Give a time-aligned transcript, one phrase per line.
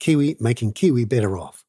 [0.00, 1.64] Kiwi making Kiwi better off.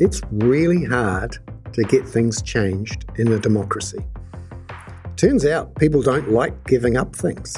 [0.00, 1.36] It's really hard
[1.72, 3.98] to get things changed in a democracy.
[5.16, 7.56] Turns out people don't like giving up things,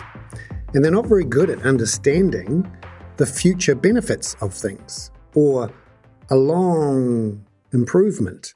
[0.72, 2.70] and they're not very good at understanding
[3.18, 5.70] the future benefits of things or
[6.30, 8.54] a long improvement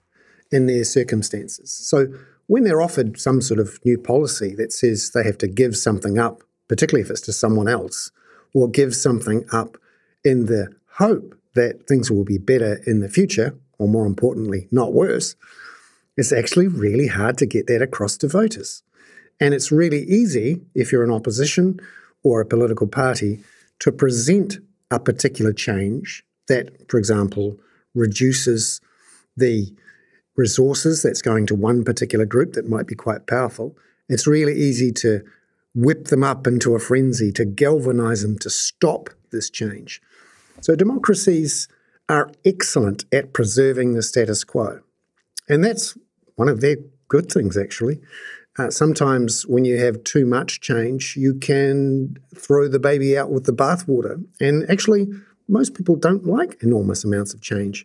[0.50, 1.70] in their circumstances.
[1.70, 2.06] So,
[2.46, 6.18] when they're offered some sort of new policy that says they have to give something
[6.18, 8.10] up, particularly if it's to someone else,
[8.54, 9.76] or give something up
[10.24, 14.92] in the hope that things will be better in the future, or more importantly, not
[14.92, 15.36] worse,
[16.16, 18.82] it's actually really hard to get that across to voters.
[19.40, 21.80] And it's really easy if you're an opposition
[22.22, 23.40] or a political party
[23.80, 24.58] to present
[24.90, 27.58] a particular change that, for example,
[27.94, 28.80] reduces
[29.36, 29.72] the
[30.36, 33.76] resources that's going to one particular group that might be quite powerful.
[34.08, 35.22] It's really easy to
[35.74, 40.00] whip them up into a frenzy, to galvanize them to stop this change.
[40.60, 41.68] So democracies
[42.08, 44.80] are excellent at preserving the status quo.
[45.48, 45.96] And that's
[46.36, 46.76] one of their
[47.08, 48.00] good things, actually.
[48.58, 53.44] Uh, sometimes when you have too much change, you can throw the baby out with
[53.44, 54.24] the bathwater.
[54.40, 55.08] And actually,
[55.48, 57.84] most people don't like enormous amounts of change.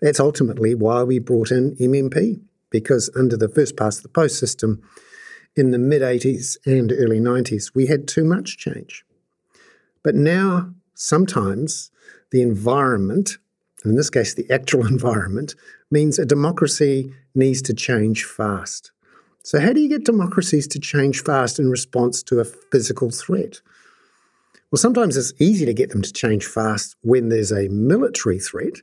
[0.00, 4.82] That's ultimately why we brought in MMP, because under the first past the post system
[5.56, 9.04] in the mid 80s and early 90s, we had too much change.
[10.04, 11.90] But now, sometimes
[12.30, 13.38] the environment
[13.84, 15.54] in this case, the actual environment,
[15.90, 18.92] means a democracy needs to change fast.
[19.42, 23.60] So, how do you get democracies to change fast in response to a physical threat?
[24.70, 28.74] Well, sometimes it's easy to get them to change fast when there's a military threat.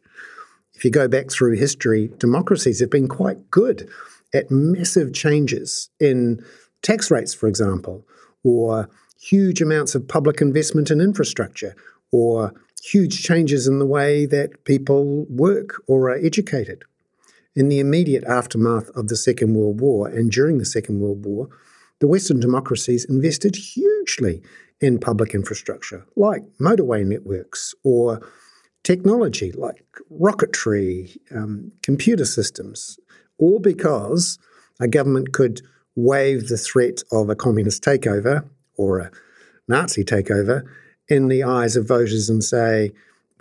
[0.75, 3.89] If you go back through history, democracies have been quite good
[4.33, 6.43] at massive changes in
[6.81, 8.05] tax rates, for example,
[8.43, 11.75] or huge amounts of public investment in infrastructure,
[12.11, 12.53] or
[12.83, 16.83] huge changes in the way that people work or are educated.
[17.55, 21.47] In the immediate aftermath of the Second World War and during the Second World War,
[21.99, 24.43] the Western democracies invested hugely
[24.81, 28.21] in public infrastructure, like motorway networks or
[28.85, 32.97] technology like rocketry, um, computer systems,
[33.39, 34.39] all because
[34.79, 35.61] a government could
[35.95, 38.47] waive the threat of a communist takeover
[38.77, 39.11] or a
[39.67, 40.63] Nazi takeover
[41.09, 42.91] in the eyes of voters and say,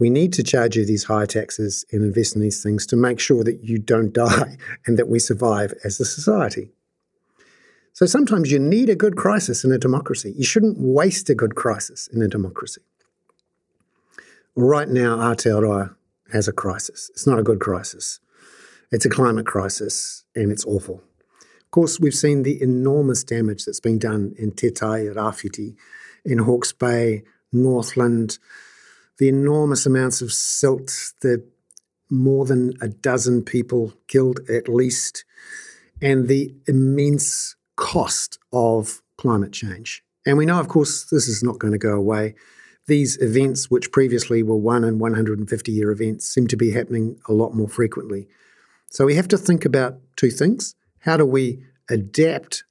[0.00, 3.21] we need to charge you these high taxes and invest in these things to make
[3.21, 4.56] sure that you don't die
[4.87, 6.71] and that we survive as a society.
[7.93, 10.34] So sometimes you need a good crisis in a democracy.
[10.37, 12.81] You shouldn't waste a good crisis in a democracy.
[14.56, 15.97] Right now, Aotearoa
[16.32, 17.10] has a crisis.
[17.10, 18.20] It's not a good crisis.
[18.92, 21.03] It's a climate crisis and it's awful.
[21.41, 25.75] Of course, we've seen the enormous damage that's been done in Te Tai, Rāwhiti,
[26.25, 28.38] in Hawke's Bay, Northland,
[29.19, 31.44] the enormous amounts of silt, the
[32.09, 35.25] more than a dozen people killed at least,
[36.00, 40.04] and the immense cost of climate change.
[40.25, 42.37] And we know, of course, this is not going to go away.
[42.86, 47.32] These events, which previously were one in 150 year events, seem to be happening a
[47.32, 48.28] lot more frequently.
[48.90, 50.74] So we have to think about two things.
[51.00, 52.64] How do we adapt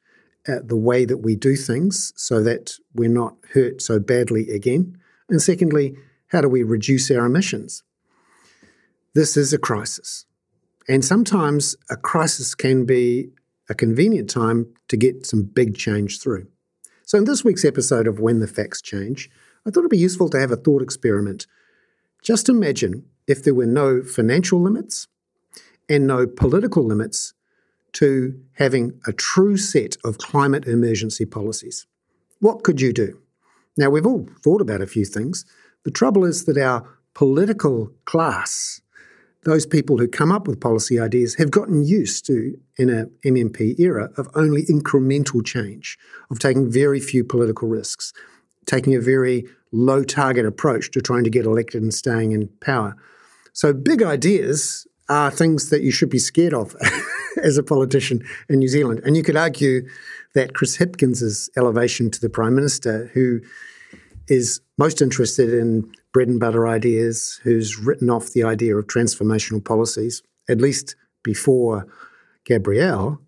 [0.47, 4.97] uh, the way that we do things so that we're not hurt so badly again?
[5.29, 5.95] And secondly,
[6.27, 7.83] how do we reduce our emissions?
[9.13, 10.25] This is a crisis.
[10.87, 13.29] And sometimes a crisis can be
[13.69, 16.47] a convenient time to get some big change through.
[17.05, 19.29] So, in this week's episode of When the Facts Change,
[19.65, 21.47] I thought it'd be useful to have a thought experiment.
[22.21, 25.07] Just imagine if there were no financial limits
[25.87, 27.33] and no political limits
[27.93, 31.85] to having a true set of climate emergency policies.
[32.39, 33.19] What could you do?
[33.77, 35.45] Now, we've all thought about a few things.
[35.83, 38.81] The trouble is that our political class,
[39.43, 43.79] those people who come up with policy ideas, have gotten used to, in a MMP
[43.79, 45.97] era, of only incremental change,
[46.29, 48.13] of taking very few political risks,
[48.65, 52.95] taking a very low target approach to trying to get elected and staying in power.
[53.53, 56.75] So, big ideas are things that you should be scared of
[57.43, 59.01] as a politician in New Zealand.
[59.03, 59.87] And you could argue
[60.33, 63.41] that Chris Hipkins's elevation to the Prime Minister, who
[64.27, 69.63] is most interested in bread and butter ideas, who's written off the idea of transformational
[69.63, 71.87] policies, at least before
[72.45, 73.19] Gabrielle,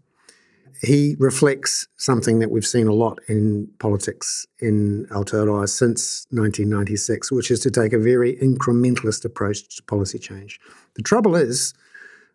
[0.81, 7.51] he reflects something that we've seen a lot in politics in Aotearoa since 1996, which
[7.51, 10.60] is to take a very incrementalist approach to policy change.
[10.95, 11.74] The trouble is,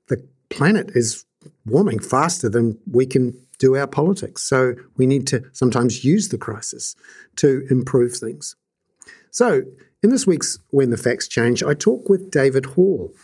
[0.08, 1.24] the planet is
[1.66, 4.42] warming faster than we can do our politics.
[4.42, 6.96] So we need to sometimes use the crisis
[7.36, 8.56] to improve things.
[9.30, 9.62] So,
[10.02, 13.14] in this week's When the Facts Change, I talk with David Hall,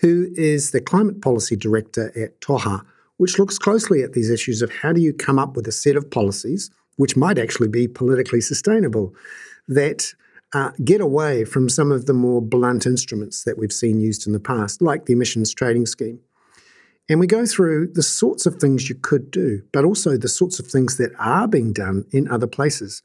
[0.00, 2.84] who is the Climate Policy Director at Toha,
[3.24, 5.96] which looks closely at these issues of how do you come up with a set
[5.96, 9.14] of policies which might actually be politically sustainable
[9.66, 10.12] that
[10.52, 14.34] uh, get away from some of the more blunt instruments that we've seen used in
[14.34, 16.20] the past, like the emissions trading scheme.
[17.08, 20.58] And we go through the sorts of things you could do, but also the sorts
[20.58, 23.02] of things that are being done in other places.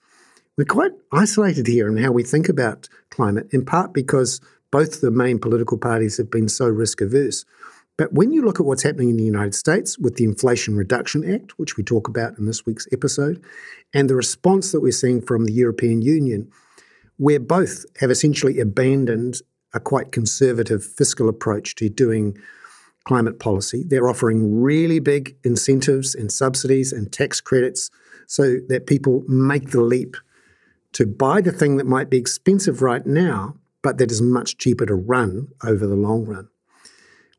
[0.57, 5.11] We're quite isolated here in how we think about climate, in part because both the
[5.11, 7.45] main political parties have been so risk averse.
[7.99, 11.29] But when you look at what's happening in the United States with the Inflation Reduction
[11.29, 13.43] Act, which we talk about in this week's episode,
[13.93, 16.49] and the response that we're seeing from the European Union,
[17.17, 19.41] where both have essentially abandoned
[19.73, 22.37] a quite conservative fiscal approach to doing
[23.03, 23.83] climate policy.
[23.85, 27.91] They're offering really big incentives and subsidies and tax credits
[28.27, 30.15] so that people make the leap
[30.93, 34.85] to buy the thing that might be expensive right now, but that is much cheaper
[34.85, 36.47] to run over the long run.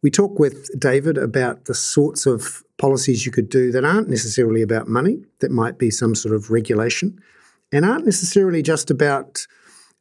[0.02, 4.62] We talk with David about the sorts of policies you could do that aren't necessarily
[4.62, 7.20] about money, that might be some sort of regulation,
[7.70, 9.47] and aren't necessarily just about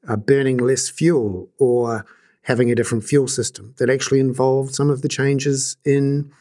[0.08, 2.06] uh, burning less fuel or
[2.44, 6.32] having a different fuel system that actually involved some of the changes in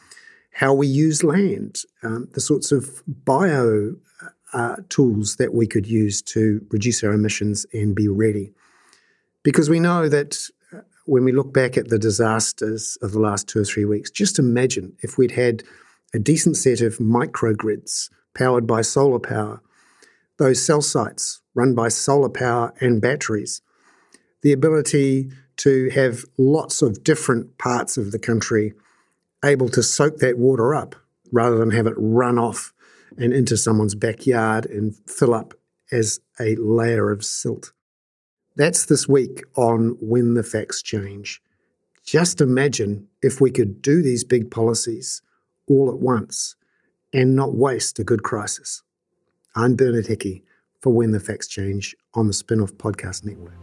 [0.53, 3.93] how we use land, um, the sorts of bio
[4.53, 8.51] uh, tools that we could use to reduce our emissions and be ready.
[9.43, 10.37] Because we know that
[11.09, 14.37] when we look back at the disasters of the last two or three weeks, just
[14.37, 15.63] imagine if we'd had
[16.13, 19.59] a decent set of microgrids powered by solar power,
[20.37, 23.61] those cell sites run by solar power and batteries,
[24.43, 28.73] the ability to have lots of different parts of the country
[29.43, 30.95] able to soak that water up
[31.31, 32.71] rather than have it run off
[33.17, 35.55] and into someone's backyard and fill up
[35.91, 37.71] as a layer of silt.
[38.59, 41.41] That's this week on When the Facts Change.
[42.03, 45.21] Just imagine if we could do these big policies
[45.69, 46.57] all at once
[47.13, 48.83] and not waste a good crisis.
[49.55, 50.43] I'm Bernard Hickey
[50.81, 53.55] for When the Facts Change on the Spinoff Podcast Network.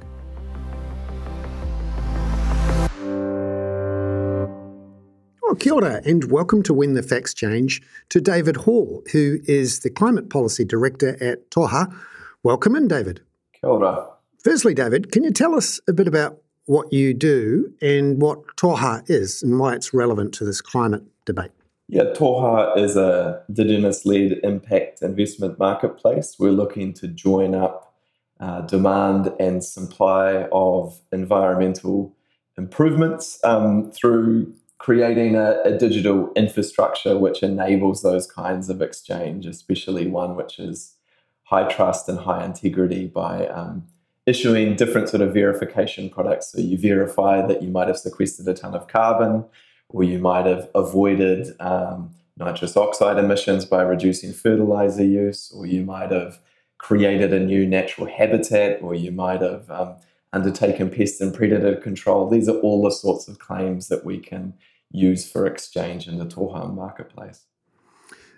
[5.44, 9.80] Oh, kia ora, and welcome to When the Facts Change to David Hall, who is
[9.80, 11.94] the Climate Policy Director at Toha.
[12.42, 13.20] Welcome in, David.
[13.60, 14.15] Kia ora.
[14.46, 19.02] Firstly, David, can you tell us a bit about what you do and what Toha
[19.10, 21.50] is and why it's relevant to this climate debate?
[21.88, 26.36] Yeah, Toha is a Indigenous-led impact investment marketplace.
[26.38, 27.92] We're looking to join up
[28.38, 32.14] uh, demand and supply of environmental
[32.56, 40.06] improvements um, through creating a, a, digital infrastructure which enables those kinds of exchange, especially
[40.06, 40.94] one which is
[41.42, 43.88] high trust and high integrity by um,
[44.26, 46.52] issuing different sort of verification products.
[46.52, 49.44] So you verify that you might have sequestered a ton of carbon,
[49.88, 55.84] or you might have avoided um, nitrous oxide emissions by reducing fertilizer use, or you
[55.84, 56.38] might have
[56.78, 59.94] created a new natural habitat, or you might have um,
[60.32, 62.28] undertaken pest and predator control.
[62.28, 64.54] These are all the sorts of claims that we can
[64.90, 67.44] use for exchange in the Toha marketplace.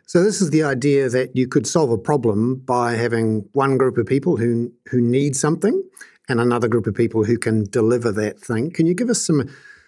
[0.08, 3.98] So this is the idea that you could solve a problem by having one group
[3.98, 5.82] of people who who need something
[6.30, 8.70] and another group of people who can deliver that thing.
[8.70, 9.46] Can you give us some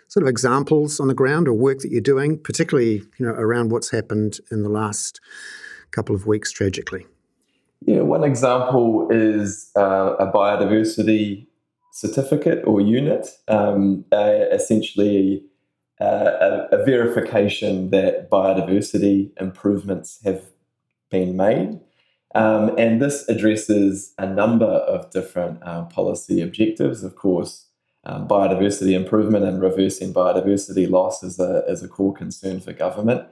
[0.08, 3.72] sort of examples on the ground or work that you're doing, particularly you know around
[3.72, 5.20] what's happened in the last
[5.90, 7.06] couple of weeks tragically?
[7.86, 11.46] Yeah, one example is uh, a biodiversity
[11.94, 15.46] certificate or unit, um, uh, essentially
[16.00, 20.42] a, a, verification that biodiversity improvements have
[21.11, 21.80] been made.
[22.35, 27.02] Um, and this addresses a number of different uh, policy objectives.
[27.02, 27.66] Of course,
[28.04, 33.26] um, biodiversity improvement and reversing biodiversity loss is a, is a core concern for government.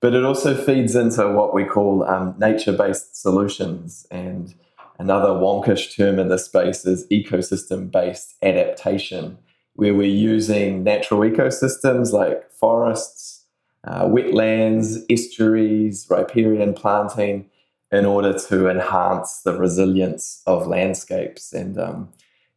[0.00, 4.06] But it also feeds into what we call um, nature based solutions.
[4.10, 4.54] And
[4.98, 9.38] another wonkish term in this space is ecosystem based adaptation
[9.74, 13.44] where we're using natural ecosystems like forests,
[13.84, 17.50] uh, wetlands, estuaries, riparian planting
[17.92, 21.52] in order to enhance the resilience of landscapes.
[21.52, 22.08] And um,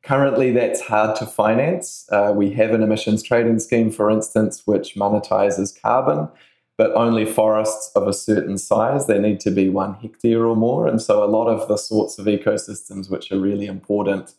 [0.04, 2.08] currently, that's hard to finance.
[2.12, 6.30] Uh, we have an emissions trading scheme, for instance, which monetizes carbon,
[6.78, 9.08] but only forests of a certain size.
[9.08, 10.88] They need to be one hectare or more.
[10.88, 14.34] And so, a lot of the sorts of ecosystems which are really important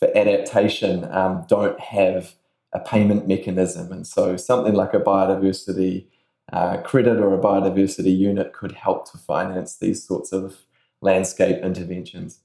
[0.00, 2.34] for adaptation um, don't have
[2.72, 3.92] a payment mechanism.
[3.92, 6.06] And so, something like a biodiversity
[6.52, 10.56] uh, credit or a biodiversity unit could help to finance these sorts of
[11.00, 12.40] landscape interventions.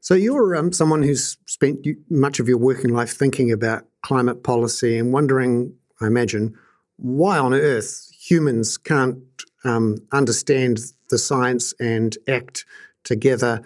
[0.00, 4.98] So, you're um, someone who's spent much of your working life thinking about climate policy
[4.98, 6.56] and wondering, I imagine,
[6.96, 9.18] why on earth humans can't
[9.64, 12.64] um, understand the science and act
[13.04, 13.62] together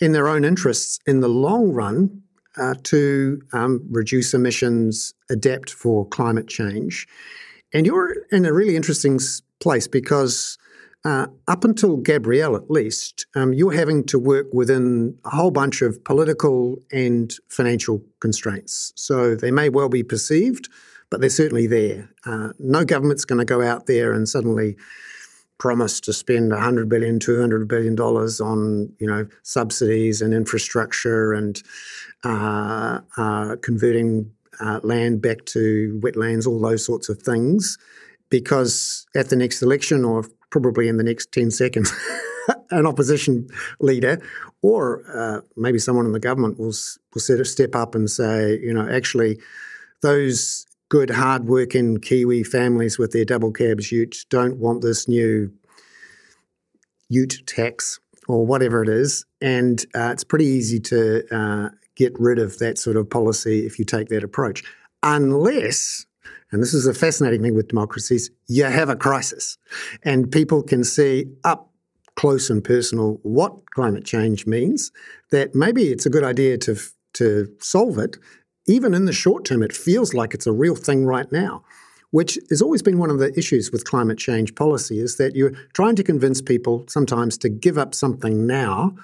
[0.00, 2.22] in their own interests in the long run
[2.58, 7.06] uh, to um, reduce emissions, adapt for climate change.
[7.72, 9.18] And you're in a really interesting
[9.60, 10.58] place because
[11.04, 15.82] uh, up until Gabrielle, at least, um, you're having to work within a whole bunch
[15.82, 18.92] of political and financial constraints.
[18.96, 20.68] So they may well be perceived,
[21.10, 22.08] but they're certainly there.
[22.24, 24.76] Uh, no government's going to go out there and suddenly
[25.58, 31.62] promise to spend 100 billion 200 billion dollars on you know subsidies and infrastructure and
[32.24, 34.30] uh, uh, converting
[34.60, 37.78] uh, land back to wetlands, all those sorts of things,
[38.30, 41.92] because at the next election or probably in the next 10 seconds,
[42.70, 43.48] an opposition
[43.80, 44.20] leader
[44.62, 46.72] or uh, maybe someone in the government will,
[47.12, 49.38] will sort of step up and say, you know, actually,
[50.02, 55.52] those good, hard-working Kiwi families with their double cabs utes don't want this new
[57.08, 57.98] ute tax
[58.28, 59.24] or whatever it is.
[59.40, 63.78] And uh, it's pretty easy to uh, get rid of that sort of policy if
[63.78, 64.62] you take that approach.
[65.02, 66.06] Unless,
[66.50, 69.58] and this is a fascinating thing with democracies, you have a crisis
[70.02, 71.70] and people can see up
[72.16, 74.92] close and personal what climate change means,
[75.30, 76.76] that maybe it's a good idea to,
[77.14, 78.16] to solve it.
[78.66, 81.64] Even in the short term, it feels like it's a real thing right now
[82.14, 85.50] which has always been one of the issues with climate change policy is that you're
[85.72, 88.94] trying to convince people sometimes to give up something now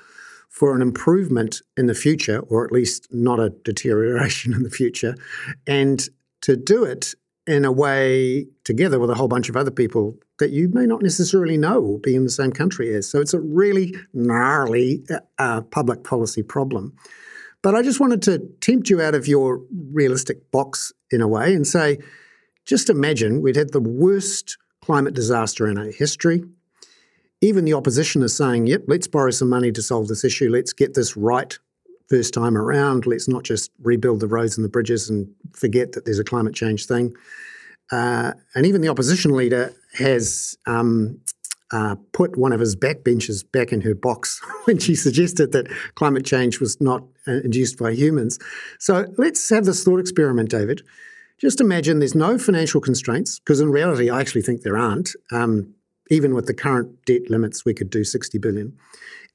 [0.49, 5.17] for an improvement in the future, or at least not a deterioration in the future,
[5.67, 6.09] and
[6.43, 7.17] to do it
[7.49, 11.03] in a way together with a whole bunch of other people that you may not
[11.03, 13.11] necessarily know or be in the same country as.
[13.11, 15.05] So it's a really gnarly
[15.41, 16.95] uh, public policy problem.
[17.63, 19.61] But I just wanted to tempt you out of your
[19.93, 21.99] realistic box in a way and say,
[22.65, 26.43] just imagine we'd had the worst climate disaster in our history
[27.41, 30.51] even the opposition is saying, yep, let's borrow some money to solve this issue.
[30.51, 31.59] Let's get this right
[32.09, 33.07] first time around.
[33.07, 36.55] Let's not just rebuild the roads and the bridges and forget that there's a climate
[36.55, 37.15] change thing.
[37.91, 41.19] Uh, and even the opposition leader has um,
[41.73, 46.25] uh, put one of his backbenchers back in her box when she suggested that climate
[46.25, 48.39] change was not uh, induced by humans.
[48.79, 50.83] So let's have this thought experiment, David.
[51.39, 55.11] Just imagine there's no financial constraints, because in reality, I actually think there aren't.
[55.33, 55.75] Um,
[56.11, 58.77] even with the current debt limits, we could do 60 billion.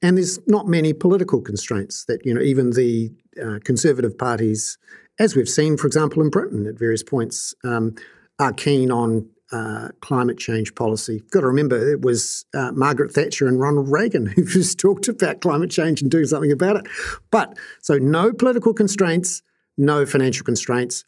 [0.02, 3.10] And there's not many political constraints that, you know, even the
[3.42, 4.78] uh, conservative parties,
[5.18, 7.94] as we've seen, for example, in Britain at various points, um,
[8.38, 11.14] are keen on uh, climate change policy.
[11.14, 15.08] You've got to remember, it was uh, Margaret Thatcher and Ronald Reagan who just talked
[15.08, 16.86] about climate change and doing something about it.
[17.30, 19.42] But so no political constraints,
[19.76, 21.04] no financial constraints.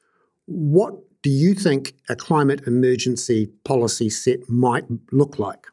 [0.47, 5.67] What do you think a climate emergency policy set might look like?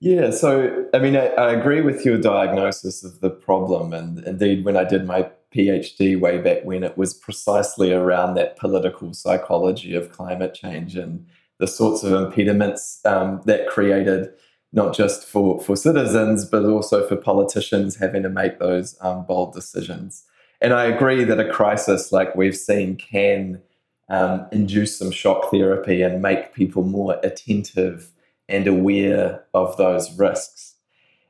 [0.00, 3.94] Yeah, so I mean, I, I, agree with your diagnosis of the problem.
[3.94, 8.56] And indeed, when I did my PhD way back when, it was precisely around that
[8.56, 11.26] political psychology of climate change and
[11.58, 14.28] the sorts of impediments um, that created
[14.72, 19.54] not just for, for citizens, but also for politicians having to make those um, bold
[19.54, 20.24] decisions.
[20.60, 23.62] And I agree that a crisis like we've seen can
[24.08, 28.10] um, induce some shock therapy and make people more attentive
[28.48, 30.74] and aware of those risks.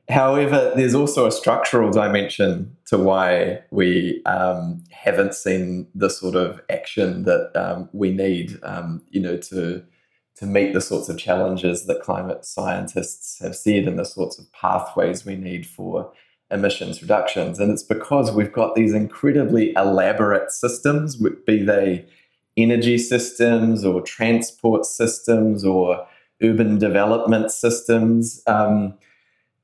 [0.09, 6.61] However, there's also a structural dimension to why we um, haven't seen the sort of
[6.69, 9.83] action that um, we need, um, you know, to
[10.37, 14.51] to meet the sorts of challenges that climate scientists have said and the sorts of
[14.51, 16.11] pathways we need for
[16.51, 17.59] emissions reductions.
[17.59, 21.15] And it's because we've got these incredibly elaborate systems,
[21.45, 22.05] be they
[22.57, 26.05] energy systems or transport systems or
[26.43, 28.41] urban development systems.
[28.47, 28.93] Um,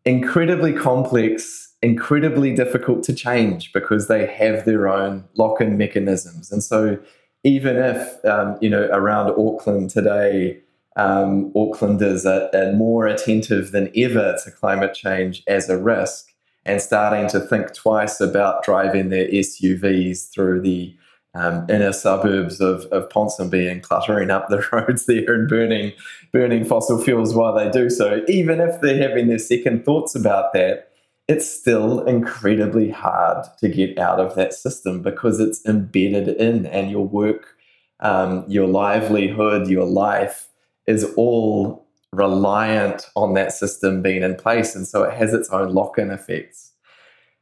[0.05, 6.51] incredibly complex, incredibly difficult to change because they have their own lock in mechanisms.
[6.51, 6.97] And so
[7.43, 10.59] even if um, you know around Auckland today,
[10.95, 16.31] um, Aucklanders are, are more attentive than ever to climate change as a risk
[16.65, 20.95] and starting to think twice about driving their SUVs through the
[21.33, 25.93] um, inner suburbs of, of Ponsonby and cluttering up the roads there and burning
[26.31, 28.23] burning fossil fuels while they do so.
[28.27, 30.90] Even if they're having their second thoughts about that,
[31.31, 36.91] it's still incredibly hard to get out of that system because it's embedded in, and
[36.91, 37.55] your work,
[38.01, 40.49] um, your livelihood, your life
[40.87, 45.73] is all reliant on that system being in place, and so it has its own
[45.73, 46.73] lock-in effects.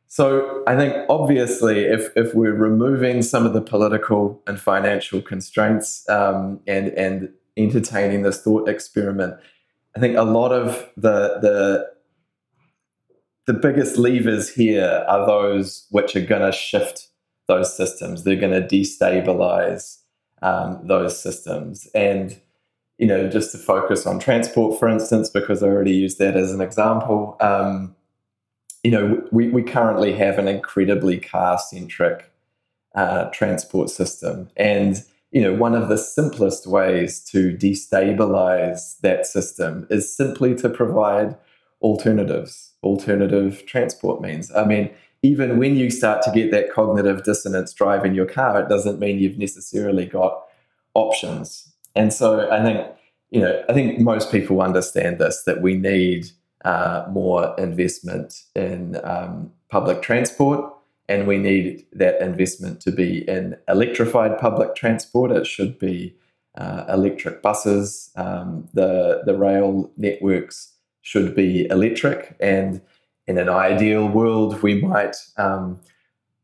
[0.07, 6.07] So I think obviously, if if we're removing some of the political and financial constraints
[6.09, 9.35] um, and and entertaining this thought experiment,
[9.95, 11.98] I think a lot of the the
[13.49, 17.07] the biggest levers here are those which are going to shift
[17.47, 18.23] those systems.
[18.23, 19.97] They're going to destabilize
[20.43, 21.87] um, those systems.
[21.95, 22.39] And,
[22.99, 26.53] you know, just to focus on transport, for instance, because I already used that as
[26.53, 27.95] an example, um,
[28.83, 32.31] you know, we, we currently have an incredibly car centric
[32.93, 34.51] uh, transport system.
[34.57, 40.69] And, you know, one of the simplest ways to destabilize that system is simply to
[40.69, 41.35] provide
[41.81, 44.51] alternatives, alternative transport means.
[44.51, 48.69] I mean, even when you start to get that cognitive dissonance driving your car, it
[48.69, 50.43] doesn't mean you've necessarily got
[50.93, 51.73] options.
[51.95, 52.87] And so I think,
[53.29, 56.31] you know, I think most people understand this that we need
[56.65, 60.73] uh, more investment in um, public transport,
[61.07, 65.31] and we need that investment to be in electrified public transport.
[65.31, 66.15] It should be
[66.57, 68.11] uh, electric buses.
[68.15, 70.73] Um, the the rail networks
[71.09, 72.81] should be electric, and
[73.27, 75.79] in an ideal world, we might um,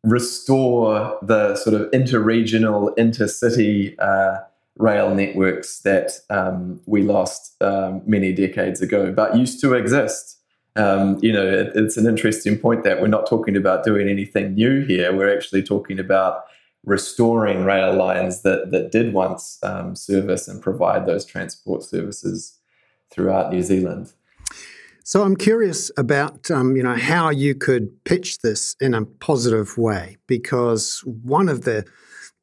[0.04, 3.96] restore the sort of interregional, intercity.
[4.00, 4.40] Uh,
[4.78, 10.38] rail networks that um, we lost um, many decades ago, but used to exist.
[10.76, 14.54] Um, you know, it, it's an interesting point that we're not talking about doing anything
[14.54, 15.16] new here.
[15.16, 16.44] We're actually talking about
[16.84, 22.60] restoring rail lines that that did once um, service and provide those transport services
[23.10, 24.12] throughout New Zealand.
[25.08, 29.78] So I'm curious about um, you know how you could pitch this in a positive
[29.78, 31.86] way because one of the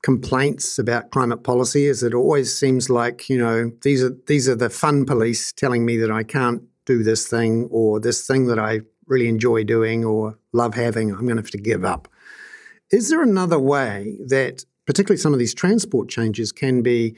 [0.05, 4.55] complaints about climate policy is it always seems like you know these are these are
[4.55, 8.61] the fun police telling me that I can't do this thing or this thing that
[8.61, 12.07] I really enjoy doing or love having I'm going to have to give up.
[12.92, 17.16] Is there another way that particularly some of these transport changes can be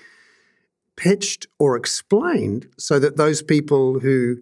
[0.96, 4.38] pitched or explained so that those people who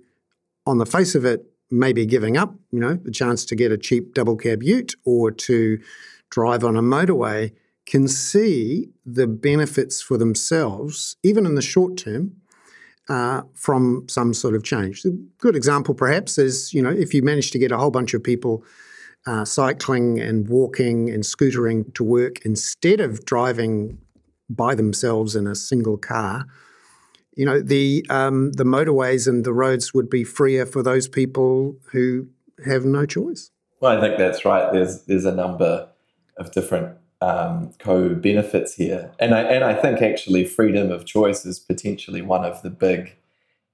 [0.66, 3.78] on the face of it maybe giving up, you know, the chance to get a
[3.78, 5.78] cheap double cab ute or to
[6.30, 7.52] drive on a motorway
[7.86, 12.36] can see the benefits for themselves, even in the short term,
[13.08, 15.04] uh, from some sort of change.
[15.04, 18.14] A good example, perhaps, is you know if you manage to get a whole bunch
[18.14, 18.64] of people
[19.26, 23.98] uh, cycling and walking and scootering to work instead of driving
[24.48, 26.46] by themselves in a single car.
[27.34, 31.76] You know the um, the motorways and the roads would be freer for those people
[31.92, 32.28] who
[32.64, 33.50] have no choice.
[33.80, 34.72] Well, I think that's right.
[34.72, 35.88] There's there's a number
[36.36, 41.58] of different um, co-benefits here, and I and I think actually freedom of choice is
[41.58, 43.16] potentially one of the big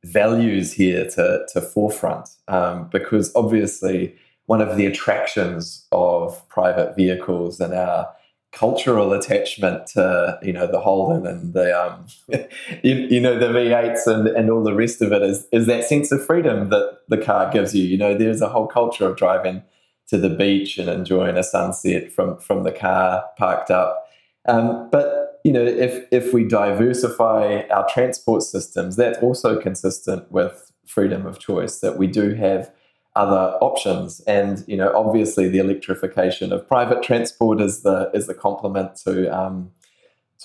[0.05, 4.14] values here to to forefront um, because obviously
[4.47, 8.09] one of the attractions of private vehicles and our
[8.52, 12.06] cultural attachment to you know the Holden and the um,
[12.82, 15.84] you, you, know the V8s and, and all the rest of it is is that
[15.84, 17.84] sense of freedom that the car gives you.
[17.84, 19.62] You know, there's a whole culture of driving
[20.08, 24.06] to the beach and enjoying a sunset from from the car parked up.
[24.46, 30.72] Um, but you know, if if we diversify our transport systems, that's also consistent with
[30.87, 31.80] freedom of choice.
[31.80, 32.70] That we do have
[33.18, 38.35] other options, and you know, obviously, the electrification of private transport is the is the
[38.35, 39.72] complement to um,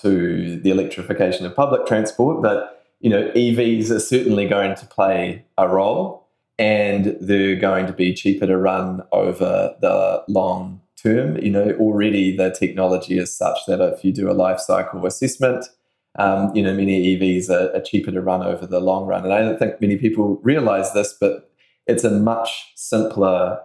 [0.02, 2.42] to the electrification of public transport.
[2.42, 6.26] But you know, EVs are certainly going to play a role
[6.58, 11.36] and they're going to be cheaper to run over the long term.
[11.38, 15.66] You know, already the technology is such that if you do a life cycle assessment,
[16.16, 19.24] um, you know, many EVs are, are, cheaper to run over the long run.
[19.24, 21.50] And I don't think many people realize this, but
[21.86, 23.60] it's a much simpler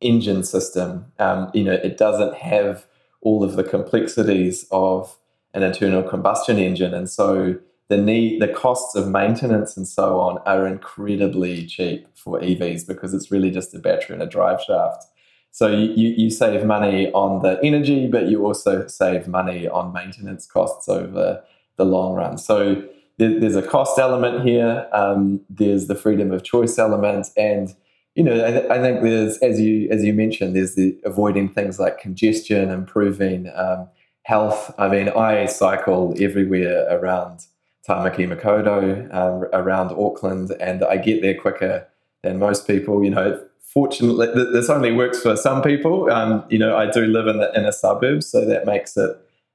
[0.00, 1.06] engine system.
[1.18, 2.86] Um, you know, it doesn't have
[3.20, 5.16] all of the complexities of
[5.54, 6.94] an internal combustion engine.
[6.94, 12.38] And so the need the costs of maintenance and so on are incredibly cheap for
[12.40, 15.04] EVs because it's really just a battery and a drive shaft.
[15.50, 20.46] So you, you save money on the energy, but you also save money on maintenance
[20.46, 21.42] costs over
[21.76, 22.36] the long run.
[22.36, 22.84] So
[23.18, 24.88] there, there's a cost element here.
[24.92, 27.74] Um, there's the freedom of choice element, and
[28.14, 31.48] you know I, th- I, think there's as you as you mentioned, there's the avoiding
[31.48, 33.88] things like congestion, improving um,
[34.22, 34.72] health.
[34.78, 37.46] I mean, I cycle everywhere around
[37.86, 41.88] Tamaki Makaurau, um, around Auckland, and I get there quicker
[42.22, 43.04] than most people.
[43.04, 46.10] You know, fortunately, this only works for some people.
[46.10, 49.10] Um, you know, I do live in the inner suburbs, so that makes it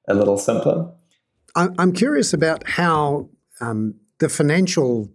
[0.10, 0.89] a little simpler.
[1.56, 3.30] I'm curious about how
[3.63, 5.10] um, the financial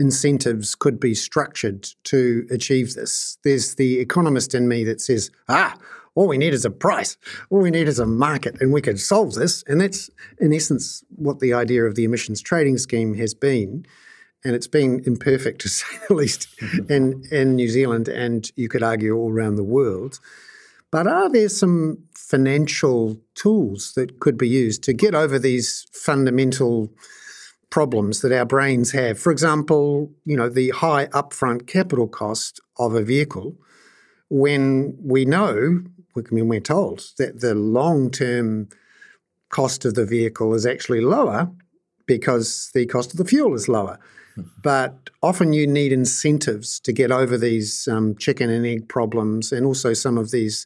[0.00, 3.38] incentives could be structured to achieve this.
[3.44, 5.76] There's the economist in me that says, ah,
[6.14, 7.16] all we need is a price.
[7.50, 9.64] All we need is a market, and we could solve this.
[9.66, 13.86] And that's, in essence, what the idea of the emissions trading scheme has been
[14.44, 16.48] and it's been imperfect to say the least
[16.88, 20.20] in, in New Zealand and you could argue all around the world.
[20.90, 26.92] But are there some financial tools that could be used to get over these fundamental
[27.74, 29.18] problems that our brains have?
[29.18, 33.56] For example, you know, the high upfront capital cost of a vehicle
[34.30, 35.82] when we know,
[36.16, 38.68] I mean, we're told that the long term
[39.48, 41.50] cost of the vehicle is actually lower
[42.06, 43.98] because the cost of the fuel is lower.
[44.62, 49.66] But often you need incentives to get over these um, chicken and egg problems and
[49.66, 50.64] also some of these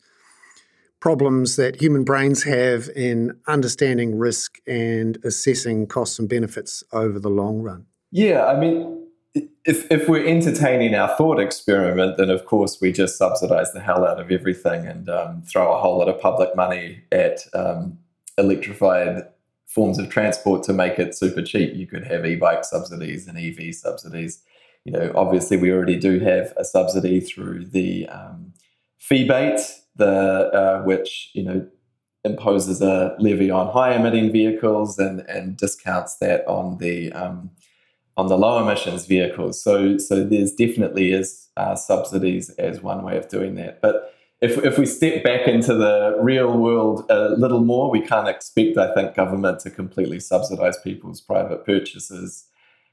[1.00, 7.28] problems that human brains have in understanding risk and assessing costs and benefits over the
[7.28, 7.86] long run.
[8.10, 9.06] Yeah, I mean,
[9.64, 14.04] if, if we're entertaining our thought experiment, then of course we just subsidize the hell
[14.04, 17.98] out of everything and um, throw a whole lot of public money at um,
[18.36, 19.24] electrified
[19.66, 21.74] forms of transport to make it super cheap.
[21.74, 24.42] You could have e-bike subsidies and EV subsidies.
[24.84, 28.54] You know, obviously we already do have a subsidy through the um,
[28.98, 29.60] feebate,
[29.98, 31.66] the uh, which you know
[32.24, 37.50] imposes a levy on high emitting vehicles and and discounts that on the um,
[38.16, 39.62] on the low emissions vehicles.
[39.62, 44.56] So so there's definitely is uh, subsidies as one way of doing that, but if,
[44.64, 48.94] if we step back into the real world a little more, we can't expect, I
[48.94, 52.44] think, government to completely subsidize people's private purchases.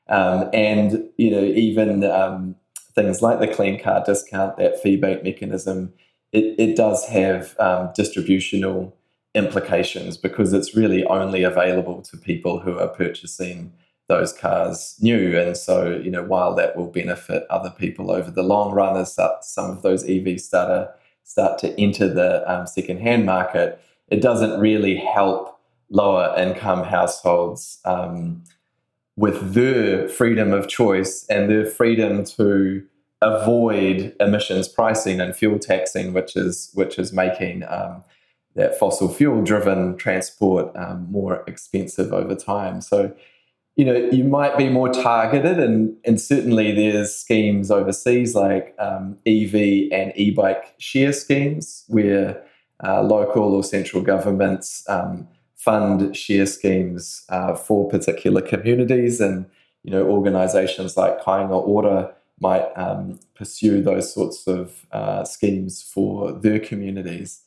[0.10, 2.56] Um, and, you know, even um,
[2.96, 5.94] things like the clean car discount, that feebate mechanism,
[6.36, 8.96] it, it does have um, distributional
[9.34, 13.72] implications because it's really only available to people who are purchasing
[14.08, 15.38] those cars new.
[15.38, 19.14] And so, you know, while that will benefit other people over the long run as
[19.14, 20.92] some of those EVs start
[21.24, 28.44] start to enter the um, second-hand market, it doesn't really help lower income households um,
[29.16, 32.86] with their freedom of choice and their freedom to
[33.22, 38.04] avoid emissions pricing and fuel taxing, which is which is making um,
[38.56, 42.82] that fossil fuel driven transport um, more expensive over time.
[42.82, 43.16] So
[43.76, 49.18] you know, you might be more targeted, and, and certainly there's schemes overseas like um,
[49.26, 52.42] EV and e bike share schemes where
[52.86, 59.46] uh, local or central governments um, fund share schemes uh, for particular communities, and
[59.84, 66.32] you know, organisations like Kāinga Ora might um, pursue those sorts of uh, schemes for
[66.32, 67.42] their communities.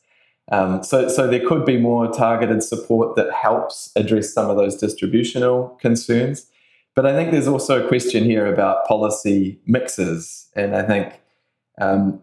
[0.51, 4.75] Um, so, so there could be more targeted support that helps address some of those
[4.75, 6.47] distributional concerns.
[6.95, 11.21] But I think there's also a question here about policy mixes, and I think
[11.79, 12.21] um,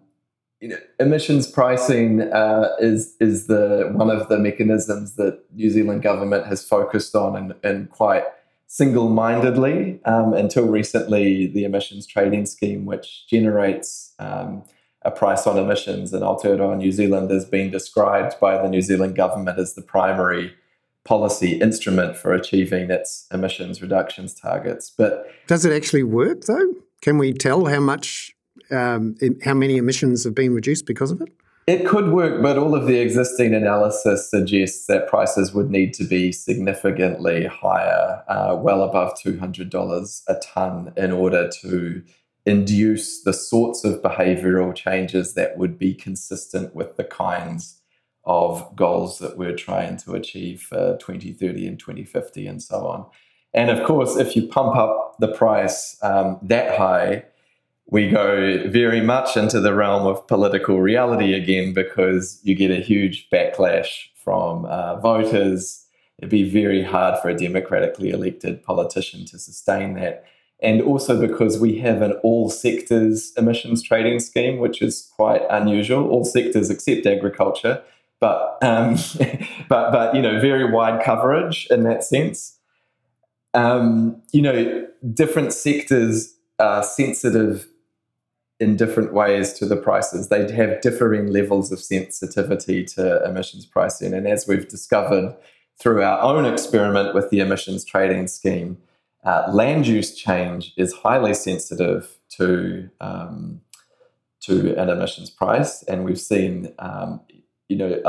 [0.61, 6.03] you know, emissions pricing uh, is is the one of the mechanisms that New Zealand
[6.03, 8.25] government has focused on and, and quite
[8.67, 11.47] single-mindedly um, until recently.
[11.47, 14.65] The emissions trading scheme, which generates um,
[15.03, 19.17] a price on emissions in Aotearoa New Zealand has been described by the New Zealand
[19.17, 20.55] government as the primary
[21.05, 24.91] policy instrument for achieving its emissions reductions targets.
[24.91, 26.75] But does it actually work though?
[27.01, 28.35] Can we tell how much,
[28.73, 31.29] um, how many emissions have been reduced because of it?
[31.67, 36.05] It could work, but all of the existing analysis suggests that prices would need to
[36.05, 42.05] be significantly higher, uh, well above $200 a tonne, in order to
[42.45, 47.81] induce the sorts of behavioral changes that would be consistent with the kinds
[48.25, 53.07] of goals that we're trying to achieve for 2030 and 2050 and so on.
[53.53, 57.25] And of course, if you pump up the price um, that high,
[57.89, 62.81] we go very much into the realm of political reality again because you get a
[62.81, 65.87] huge backlash from uh, voters.
[66.19, 70.25] It'd be very hard for a democratically elected politician to sustain that
[70.61, 76.09] and also because we have an all sectors emissions trading scheme, which is quite unusual.
[76.09, 77.83] All sectors except agriculture,
[78.21, 78.97] but um,
[79.69, 82.59] but but you know very wide coverage in that sense.
[83.53, 87.67] Um, you know, different sectors are sensitive
[88.59, 90.29] in different ways to the prices.
[90.29, 95.37] They have differing levels of sensitivity to emissions pricing, and as we've discovered
[95.79, 98.79] through our own experiment with the emissions trading scheme
[99.27, 103.61] uh, land use change is highly sensitive to um,
[104.41, 107.21] to an emissions price, and we've seen um,
[107.69, 108.01] you know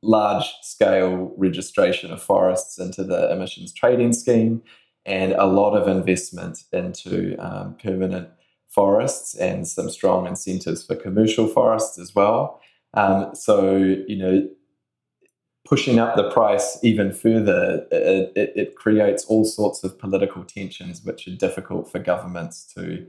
[0.00, 4.62] large scale registration of forests into the emissions trading scheme,
[5.04, 8.28] and a lot of investment into um, permanent
[8.74, 12.60] forests and some strong incentives for commercial forests as well.
[12.94, 14.48] Um, so you know
[15.64, 21.02] pushing up the price even further, it, it, it, creates all sorts of political tensions
[21.02, 23.06] which are difficult for governments to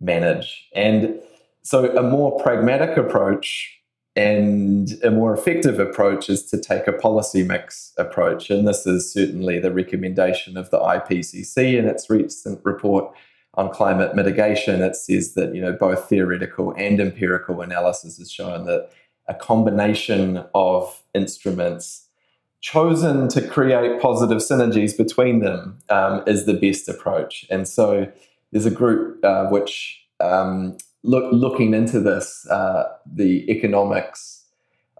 [0.00, 0.68] manage.
[0.74, 1.18] And
[1.62, 3.74] so, a more pragmatic approach
[4.14, 8.50] and a more effective approach is to take a policy mix approach.
[8.50, 13.12] And this is certainly the recommendation of the IPCC in its recent report
[13.54, 14.82] on climate mitigation.
[14.82, 18.90] It says that you know both theoretical and empirical analysis has shown that
[19.26, 22.06] a combination of instruments
[22.60, 27.46] chosen to create positive synergies between them um, is the best approach.
[27.50, 28.10] And so
[28.50, 34.44] there's a group uh, which um, look, looking into this, uh, the economics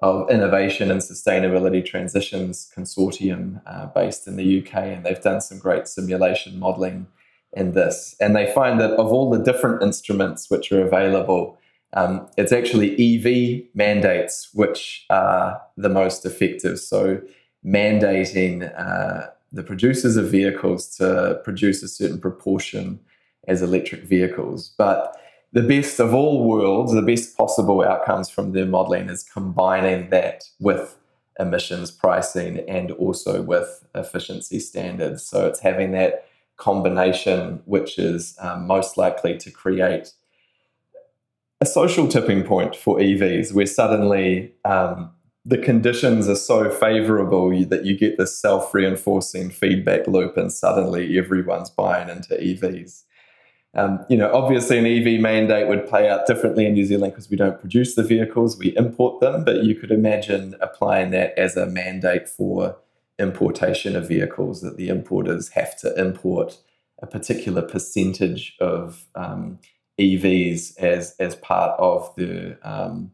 [0.01, 5.59] of innovation and sustainability transitions consortium uh, based in the UK, and they've done some
[5.59, 7.09] great simulation modeling
[7.55, 8.15] in this.
[8.21, 11.59] And they find that of all the different instruments which are available,
[11.95, 16.79] um, it's actually EV mandates which are the most effective.
[16.79, 17.21] So,
[17.67, 23.01] mandating uh, the producers of vehicles to produce a certain proportion
[23.49, 24.75] as electric vehicles.
[24.77, 25.17] But
[25.53, 30.45] the best of all worlds, the best possible outcomes from their modeling is combining that
[30.61, 30.97] with
[31.41, 35.25] emissions pricing and also with efficiency standards.
[35.25, 36.28] So, it's having that
[36.59, 40.13] combination which is um, most likely to create
[41.61, 45.11] a social tipping point for EVs where suddenly um,
[45.45, 51.19] the conditions are so favorable that you get this self reinforcing feedback loop and suddenly
[51.19, 53.05] everyone's buying into EVs.
[53.75, 57.31] Um, you know, obviously, an EV mandate would play out differently in New Zealand because
[57.31, 59.45] we don't produce the vehicles, we import them.
[59.45, 62.77] But you could imagine applying that as a mandate for
[63.19, 66.59] importation of vehicles, that the importers have to import
[67.01, 69.59] a particular percentage of um,
[69.99, 73.11] EVs as as part of the um,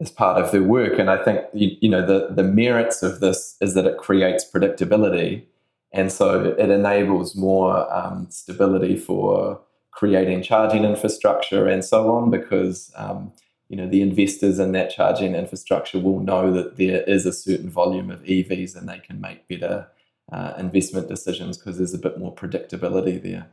[0.00, 0.98] as part of their work.
[0.98, 4.44] And I think you, you, know the the merits of this is that it creates
[4.44, 5.44] predictability,
[5.92, 12.30] and so it enables more um, stability for creating charging infrastructure and so on.
[12.30, 13.32] Because um,
[13.70, 17.70] you know the investors in that charging infrastructure will know that there is a certain
[17.70, 19.86] volume of EVs, and they can make better
[20.32, 23.46] uh, investment decisions because there's a bit more predictability there.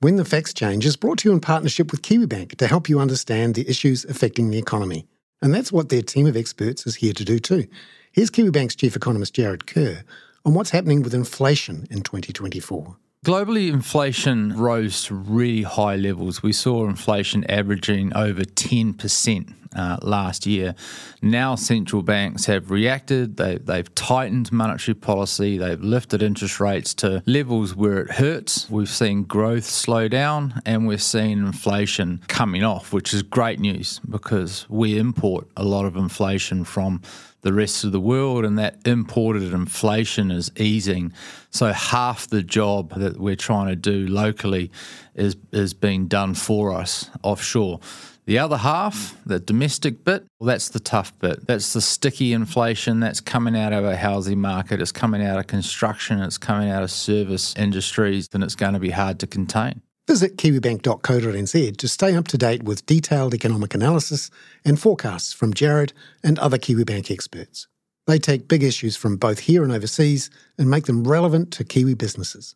[0.00, 3.00] When the Facts Change is brought to you in partnership with KiwiBank to help you
[3.00, 5.08] understand the issues affecting the economy.
[5.42, 7.66] And that's what their team of experts is here to do too.
[8.12, 10.04] Here's KiwiBank's chief economist Jarrod Kerr
[10.44, 12.96] on what's happening with inflation in 2024.
[13.24, 16.40] Globally, inflation rose to really high levels.
[16.40, 20.76] We saw inflation averaging over 10% uh, last year.
[21.20, 27.22] Now, central banks have reacted, they, they've tightened monetary policy, they've lifted interest rates to
[27.26, 28.70] levels where it hurts.
[28.70, 34.00] We've seen growth slow down and we're seeing inflation coming off, which is great news
[34.08, 37.02] because we import a lot of inflation from
[37.48, 41.14] the rest of the world, and that imported inflation is easing.
[41.48, 44.70] So half the job that we're trying to do locally
[45.14, 47.80] is is being done for us offshore.
[48.26, 51.46] The other half, the domestic bit, well, that's the tough bit.
[51.46, 54.82] That's the sticky inflation that's coming out of our housing market.
[54.82, 56.20] It's coming out of construction.
[56.20, 59.80] It's coming out of service industries, and it's going to be hard to contain.
[60.08, 64.30] Visit kiwibank.co.nz to stay up to date with detailed economic analysis
[64.64, 65.92] and forecasts from Jarrod
[66.24, 67.68] and other Kiwibank experts.
[68.06, 71.92] They take big issues from both here and overseas and make them relevant to Kiwi
[71.92, 72.54] businesses.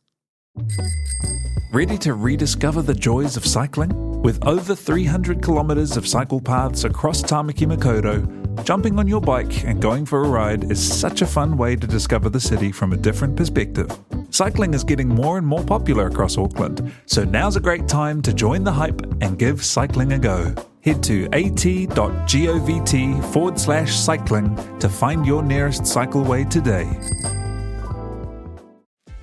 [1.74, 4.22] Ready to rediscover the joys of cycling?
[4.22, 9.82] With over 300 kilometres of cycle paths across Tamaki Makaurau, Jumping on your bike and
[9.82, 12.96] going for a ride is such a fun way to discover the city from a
[12.96, 13.90] different perspective.
[14.30, 18.32] Cycling is getting more and more popular across Auckland, so now's a great time to
[18.32, 20.54] join the hype and give cycling a go.
[20.82, 26.88] Head to at.govt forward slash cycling to find your nearest cycleway today.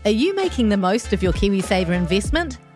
[0.06, 2.58] Are you making the most of your KiwiSaver investment?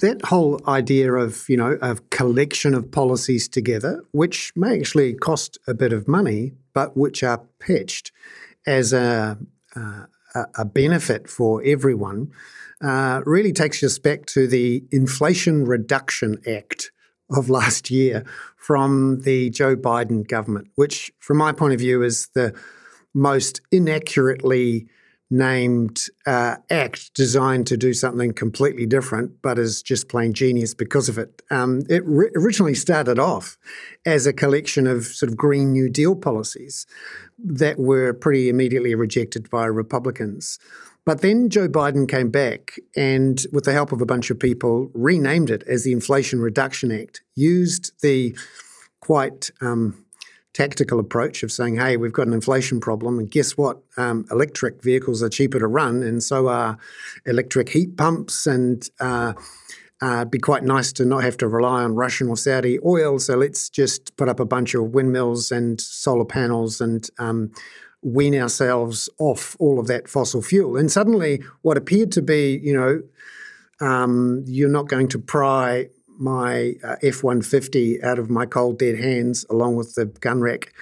[0.00, 5.58] That whole idea of you know a collection of policies together, which may actually cost
[5.66, 8.12] a bit of money, but which are pitched
[8.66, 9.38] as a
[10.34, 12.30] a, a benefit for everyone,
[12.82, 16.90] uh, really takes us back to the Inflation Reduction Act
[17.30, 18.24] of last year
[18.56, 22.54] from the Joe Biden government, which, from my point of view, is the
[23.14, 24.86] most inaccurately
[25.30, 31.08] named uh, act designed to do something completely different, but is just plain genius because
[31.08, 31.40] of it.
[31.50, 33.56] Um, it ri- originally started off
[34.04, 36.86] as a collection of sort of Green New Deal policies
[37.38, 40.58] that were pretty immediately rejected by Republicans.
[41.04, 44.90] But then Joe Biden came back and, with the help of a bunch of people,
[44.94, 48.36] renamed it as the Inflation Reduction Act, used the
[49.00, 50.04] quite um,
[50.52, 53.78] tactical approach of saying, hey, we've got an inflation problem, and guess what?
[53.96, 56.78] Um, electric vehicles are cheaper to run, and so are
[57.26, 59.34] electric heat pumps, and uh,
[60.00, 63.18] uh, be quite nice to not have to rely on Russian or Saudi oil.
[63.18, 67.52] So let's just put up a bunch of windmills and solar panels and um,
[68.02, 70.76] wean ourselves off all of that fossil fuel.
[70.76, 73.02] And suddenly, what appeared to be, you know,
[73.86, 75.88] um, you're not going to pry
[76.20, 80.72] my uh, F 150 out of my cold dead hands along with the gun rack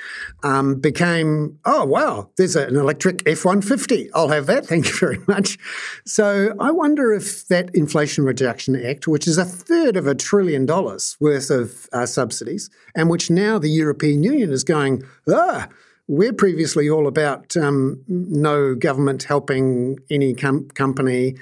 [0.42, 4.10] um, became, oh, wow, there's an electric F 150.
[4.12, 4.66] I'll have that.
[4.68, 5.58] Thank you very much.
[6.04, 10.66] So I wonder if that Inflation Reduction Act, which is a third of a trillion
[10.66, 15.68] dollars worth of uh, subsidies, and which now the European Union is going, ah,
[16.08, 21.36] we're previously all about um, no government helping any com- company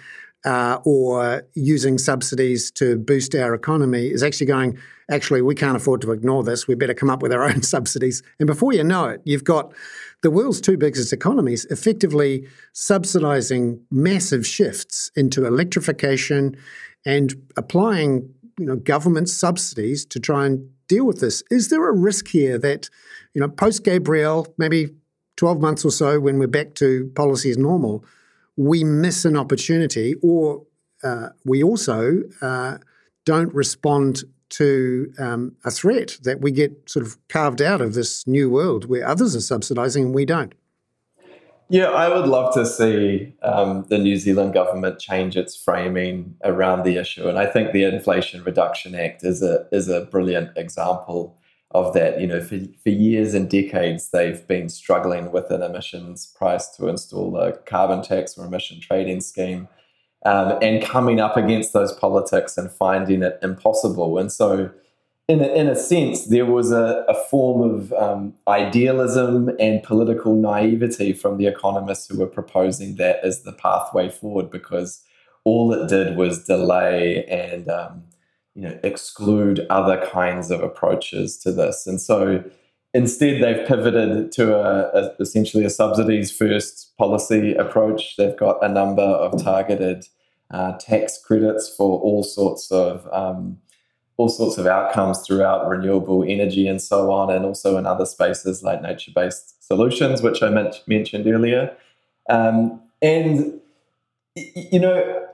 [0.46, 4.78] uh, or using subsidies to boost our economy is actually going,
[5.11, 6.68] actually, we can't afford to ignore this.
[6.68, 8.22] We better come up with our own subsidies.
[8.38, 9.74] And before you know it, you've got
[10.22, 16.56] the world's two biggest economies effectively subsidizing massive shifts into electrification
[17.04, 21.42] and applying you know, government subsidies to try and deal with this.
[21.50, 22.88] Is there a risk here that,
[23.35, 24.94] you know, post Gabrielle, maybe
[25.37, 28.04] 12 months or so when we're back to policy as normal,
[28.56, 30.64] we miss an opportunity or
[31.02, 32.78] uh, we also uh,
[33.24, 38.26] don't respond to um, a threat that we get sort of carved out of this
[38.26, 40.54] new world where others are subsidising and we don't.
[41.68, 46.84] Yeah, I would love to see um, the New Zealand government change its framing around
[46.84, 51.36] the issue, and I think the Inflation Reduction Act is a is a brilliant example
[51.72, 52.20] of that.
[52.20, 56.88] You know, for, for years and decades, they've been struggling with an emissions price to
[56.88, 59.68] install a carbon tax or emission trading scheme,
[60.24, 64.18] um, and coming up against those politics and finding it impossible.
[64.18, 64.70] And so,
[65.29, 70.37] in a, in a sense, there was a, a form of um, idealism and political
[70.37, 75.02] naivety from the economists who were proposing that as the pathway forward because
[75.42, 78.05] all it did was delay and um,
[78.56, 81.86] you know exclude other kinds of approaches to this.
[81.86, 82.42] And so
[82.94, 88.16] instead they've pivoted to a, a, essentially a subsidies first policy approach.
[88.16, 90.06] They've got a number of targeted
[90.50, 93.58] uh, tax credits for all sorts of um,
[94.16, 98.62] all sorts of outcomes throughout renewable energy and so on and also in other spaces
[98.62, 100.48] like nature-based solutions which i
[100.86, 101.76] mentioned earlier.
[102.30, 103.60] Um, and
[104.34, 105.26] you know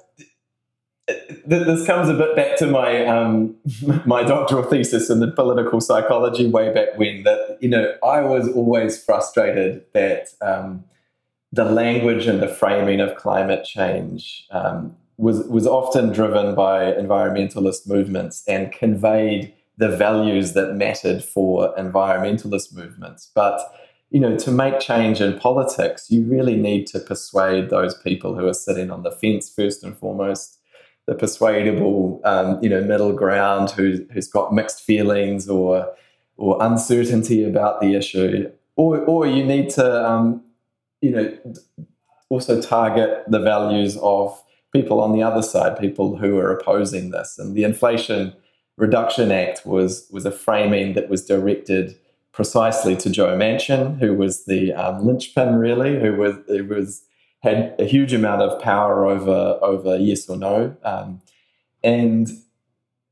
[1.47, 3.57] this comes a bit back to my um,
[4.07, 7.23] my doctoral thesis in the political psychology way back when.
[7.25, 10.85] That you know, I was always frustrated that um,
[11.53, 17.87] the language and the framing of climate change um, was was often driven by environmentalist
[17.87, 23.61] movements and conveyed the values that mattered for environmentalist movements, but
[24.11, 28.47] you know, to make change in politics, you really need to persuade those people who
[28.47, 30.59] are sitting on the fence first and foremost
[31.07, 35.93] the persuadable, um, you know, middle ground who, who's got mixed feelings or
[36.39, 40.43] or uncertainty about the issue, or or you need to, um,
[41.01, 41.39] you know,
[42.29, 44.43] also target the values of
[44.73, 47.39] people on the other side, people who are opposing this.
[47.39, 48.33] And the Inflation
[48.79, 51.97] Reduction Act was was a framing that was directed
[52.33, 57.05] precisely to Joe Manchin, who was the um, linchpin, really, who was who was
[57.43, 61.21] had a huge amount of power over over yes or no, um,
[61.83, 62.29] and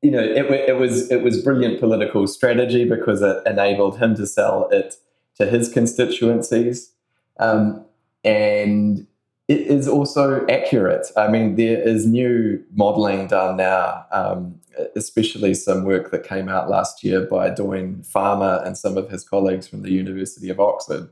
[0.03, 4.27] you know it, it was it was brilliant political strategy because it enabled him to
[4.27, 4.97] sell it
[5.37, 6.93] to his constituencies,
[7.39, 7.85] um,
[8.25, 9.07] and
[9.49, 11.09] it is also accurate.
[11.17, 14.61] I mean, there is new modelling done now, um,
[14.95, 19.25] especially some work that came out last year by Doyne Farmer and some of his
[19.25, 21.11] colleagues from the University of Oxford,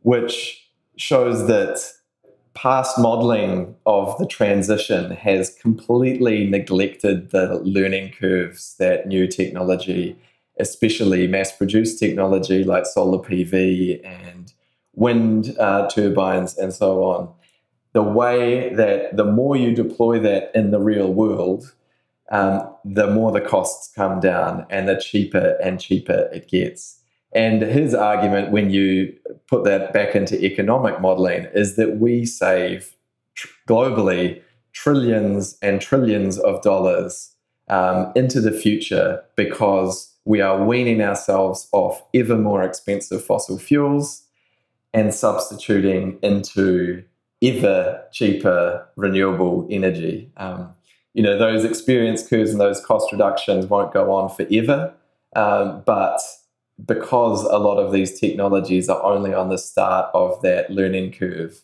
[0.00, 1.80] which shows that
[2.54, 10.16] past modelling of the transition has completely neglected the learning curves that new technology,
[10.58, 14.52] especially mass produced technology like solar PV and
[14.94, 17.32] wind uh, turbines and so on,
[17.92, 21.74] the way that the more you deploy that in the real world,
[22.30, 26.99] um, the more the costs come down and the cheaper and cheaper it gets.
[27.32, 29.14] And his argument, when you
[29.46, 32.94] put that back into economic modeling, is that we save
[33.34, 37.32] tr- globally trillions and trillions of dollars
[37.68, 44.22] um, into the future because we are weaning ourselves off ever more expensive fossil fuels
[44.92, 47.02] and substituting into
[47.42, 50.30] ever cheaper renewable energy.
[50.36, 50.74] Um,
[51.14, 54.92] you know, those experience curves and those cost reductions won't go on forever,
[55.34, 56.20] um, but
[56.86, 61.60] because a lot of these technologies are only on the start of that learning curve,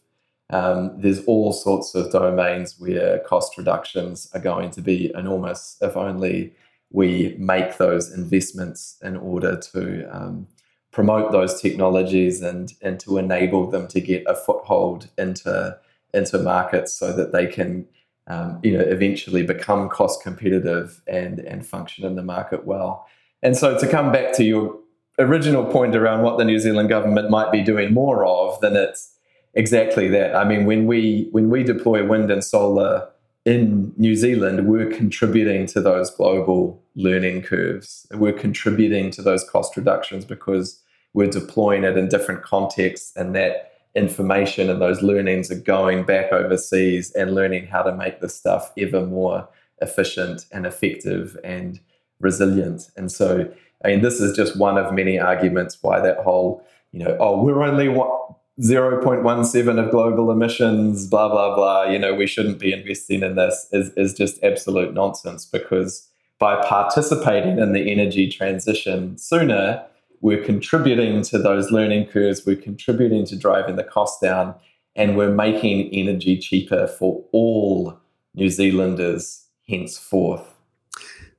[0.51, 5.97] um, there's all sorts of domains where cost reductions are going to be enormous if
[5.97, 6.55] only
[6.91, 10.47] we make those investments in order to um,
[10.93, 15.77] promote those technologies and and to enable them to get a foothold into
[16.15, 17.87] into markets so that they can
[18.29, 23.07] um, you know eventually become cost competitive and and function in the market well.
[23.43, 24.79] And so to come back to your
[25.19, 29.13] original point around what the New Zealand government might be doing more of, then it's
[29.55, 30.37] exactly that.
[30.37, 33.09] I mean, when we when we deploy wind and solar
[33.45, 38.07] in New Zealand, we're contributing to those global learning curves.
[38.13, 40.83] We're contributing to those cost reductions because
[41.15, 46.31] we're deploying it in different contexts and that information and those learnings are going back
[46.31, 49.49] overseas and learning how to make the stuff ever more
[49.81, 51.81] efficient and effective and
[52.21, 52.91] resilient.
[52.97, 53.51] And so,
[53.85, 57.43] I mean, this is just one of many arguments why that whole, you know, oh,
[57.43, 58.27] we're only what
[58.61, 63.69] 0.17 of global emissions, blah, blah, blah, you know, we shouldn't be investing in this
[63.73, 66.09] is, is just absolute nonsense because
[66.39, 69.85] by participating in the energy transition sooner,
[70.21, 74.55] we're contributing to those learning curves, we're contributing to driving the cost down,
[74.95, 77.99] and we're making energy cheaper for all
[78.35, 80.55] New Zealanders henceforth.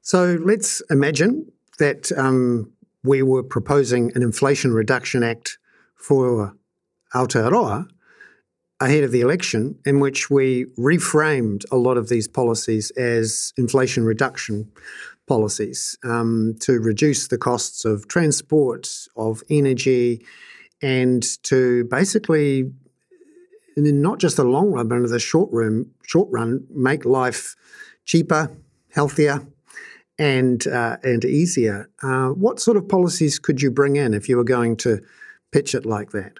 [0.01, 2.71] So let's imagine that um,
[3.03, 5.57] we were proposing an Inflation Reduction Act
[5.95, 6.55] for
[7.13, 7.87] Aotearoa
[8.79, 14.05] ahead of the election, in which we reframed a lot of these policies as inflation
[14.05, 14.71] reduction
[15.27, 20.23] policies um, to reduce the costs of transport, of energy,
[20.81, 22.71] and to basically,
[23.75, 27.55] in not just the long run, but in the short run, short run, make life
[28.05, 28.51] cheaper,
[28.91, 29.45] healthier,
[30.19, 31.89] and uh, and easier.
[32.01, 35.01] Uh, what sort of policies could you bring in if you were going to
[35.51, 36.33] pitch it like that?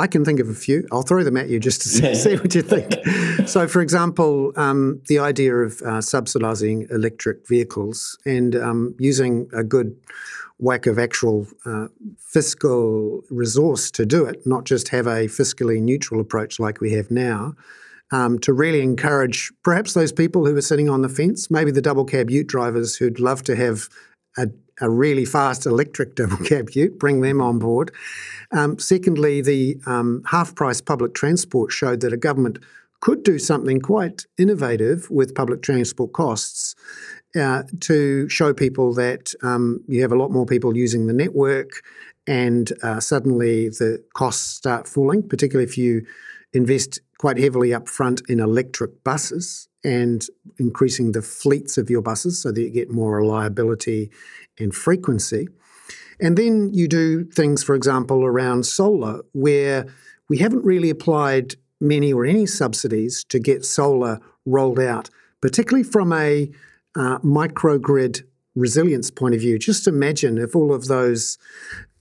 [0.00, 0.86] I can think of a few.
[0.92, 2.94] I'll throw them at you just to see, see what you think.
[3.48, 9.64] so, for example, um, the idea of uh, subsidising electric vehicles and um, using a
[9.64, 9.96] good
[10.58, 11.88] whack of actual uh,
[12.18, 17.10] fiscal resource to do it, not just have a fiscally neutral approach like we have
[17.10, 17.54] now.
[18.10, 21.82] Um, to really encourage perhaps those people who are sitting on the fence, maybe the
[21.82, 23.86] double cab ute drivers who'd love to have
[24.38, 24.48] a,
[24.80, 27.90] a really fast electric double cab ute, bring them on board.
[28.50, 32.60] Um, secondly, the um, half price public transport showed that a government
[33.00, 36.74] could do something quite innovative with public transport costs
[37.38, 41.82] uh, to show people that um, you have a lot more people using the network
[42.26, 46.04] and uh, suddenly the costs start falling, particularly if you
[46.52, 50.26] invest quite heavily up front in electric buses and
[50.58, 54.10] increasing the fleets of your buses so that you get more reliability
[54.58, 55.48] and frequency.
[56.20, 59.86] And then you do things, for example, around solar, where
[60.28, 65.10] we haven't really applied many or any subsidies to get solar rolled out,
[65.40, 66.50] particularly from a
[66.96, 68.22] uh, microgrid
[68.56, 69.58] resilience point of view.
[69.58, 71.38] Just imagine if all of those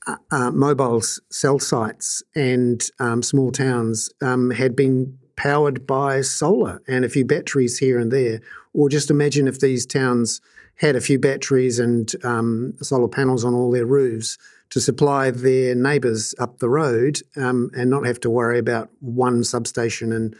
[0.08, 6.82] uh, uh, mobile cell sites and um, small towns um, had been powered by solar
[6.88, 8.42] and a few batteries here and there.
[8.74, 10.42] Or just imagine if these towns
[10.76, 14.38] had a few batteries and um, solar panels on all their roofs
[14.70, 19.44] to supply their neighbours up the road um, and not have to worry about one
[19.44, 20.36] substation in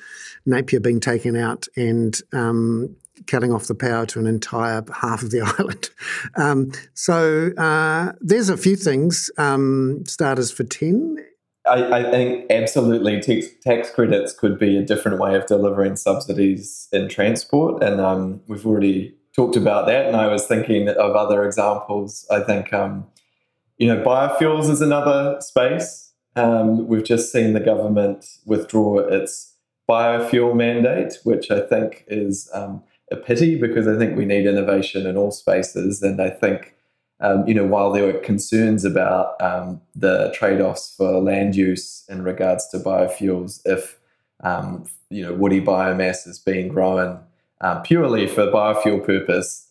[0.46, 2.96] Napier being taken out and um,
[3.26, 5.90] cutting off the power to an entire half of the island.
[6.36, 9.32] Um, so uh, there's a few things.
[9.38, 11.18] Um, starters for 10.
[11.66, 16.88] I, I, think absolutely tax, tax credits could be a different way of delivering subsidies
[16.94, 17.84] in transport.
[17.84, 20.06] And um, we've already talked about that.
[20.06, 22.26] And I was thinking of other examples.
[22.32, 23.06] I think um,
[23.78, 26.14] you know, biofuels is another space.
[26.36, 29.56] Um, we've just seen the government withdraw its
[29.90, 35.06] biofuel mandate, which I think is um, a pity because I think we need innovation
[35.06, 36.02] in all spaces.
[36.02, 36.76] And I think,
[37.20, 42.04] um, you know, while there were concerns about um, the trade offs for land use
[42.10, 43.98] in regards to biofuels, if,
[44.44, 47.20] um, you know, woody biomass is being grown
[47.62, 49.68] uh, purely for biofuel purpose,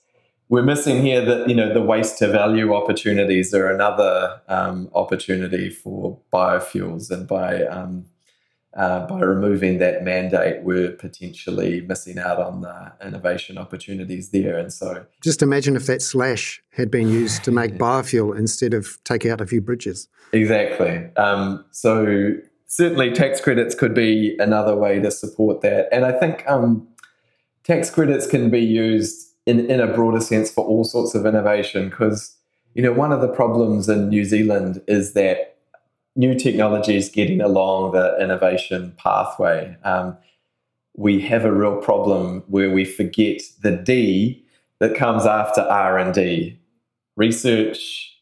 [0.49, 5.71] we're missing here that you know the waste to value opportunities are another um, opportunity
[5.71, 8.07] for biofuels, and by um,
[8.77, 14.59] uh, by removing that mandate, we're potentially missing out on the innovation opportunities there.
[14.59, 19.03] And so, just imagine if that slash had been used to make biofuel instead of
[19.05, 20.09] take out a few bridges.
[20.33, 21.09] Exactly.
[21.17, 22.35] Um, so
[22.67, 26.87] certainly, tax credits could be another way to support that, and I think um,
[27.65, 31.89] tax credits can be used in, in a broader sense for all sorts of innovation
[31.89, 32.37] because
[32.75, 35.56] you know one of the problems in New Zealand is that
[36.17, 39.77] new technologies getting along the innovation pathway.
[39.85, 40.17] Um,
[40.97, 44.45] we have a real problem where we forget the D
[44.81, 46.59] that comes after R and D,
[47.17, 48.17] research,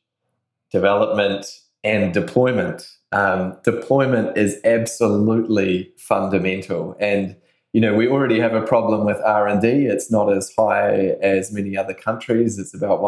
[0.70, 1.46] development,
[1.84, 2.88] and deployment.
[3.12, 7.36] Um, deployment is absolutely fundamental, and
[7.74, 9.66] you know, we already have a problem with R&D.
[9.66, 12.56] It's not as high as many other countries.
[12.56, 13.02] It's about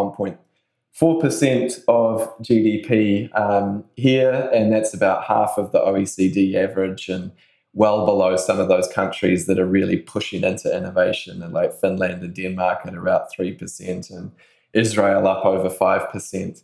[1.00, 7.32] 1.4% of GDP um, here, and that's about half of the OECD average and
[7.74, 12.22] well below some of those countries that are really pushing into innovation, and like Finland
[12.22, 14.32] and Denmark at about 3%, and
[14.72, 16.62] Israel up over 5%.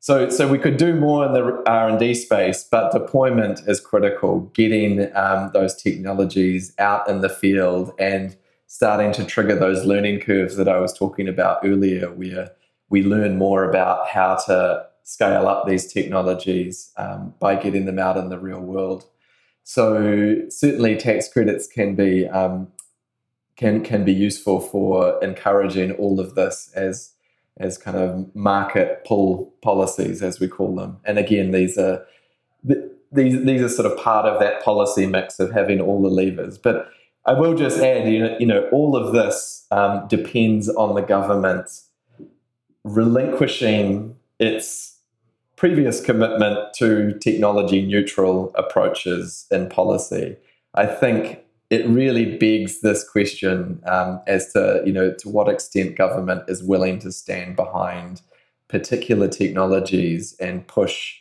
[0.00, 3.80] So, so we could do more in the R and D space, but deployment is
[3.80, 4.40] critical.
[4.54, 8.36] Getting um, those technologies out in the field and
[8.68, 12.52] starting to trigger those learning curves that I was talking about earlier, where
[12.90, 18.16] we learn more about how to scale up these technologies um, by getting them out
[18.16, 19.04] in the real world.
[19.64, 22.68] So, certainly, tax credits can be um,
[23.56, 27.12] can can be useful for encouraging all of this as
[27.58, 30.98] as kind of market pull policies, as we call them.
[31.04, 32.06] And again, these are
[33.12, 36.56] these these are sort of part of that policy mix of having all the levers.
[36.56, 36.90] But
[37.26, 41.02] I will just add, you know, you know all of this um, depends on the
[41.02, 41.68] government
[42.84, 44.98] relinquishing its
[45.56, 50.36] previous commitment to technology neutral approaches in policy.
[50.74, 55.96] I think it really begs this question um, as to you know to what extent
[55.96, 58.22] government is willing to stand behind
[58.68, 61.16] particular technologies and push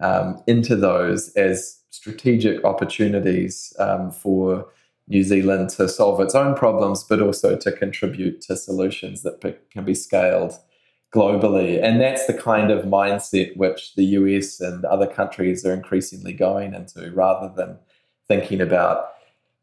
[0.00, 4.66] um, into those as strategic opportunities um, for
[5.08, 9.40] New Zealand to solve its own problems, but also to contribute to solutions that
[9.70, 10.54] can be scaled
[11.14, 11.82] globally.
[11.82, 16.74] And that's the kind of mindset which the US and other countries are increasingly going
[16.74, 17.78] into rather than
[18.28, 19.10] thinking about